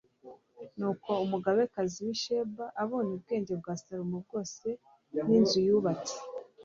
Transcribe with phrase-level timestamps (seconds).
[0.77, 4.67] nuko umugabekazi w'i sheba abonye ubwenge bwa salomo bwose
[5.27, 6.15] n'inzu yubatse